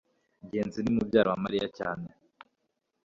ngenzi 0.45 0.79
ni 0.81 0.91
mubyara 0.95 1.29
wa 1.33 1.39
mariya 1.43 1.67
cyane 1.77 2.07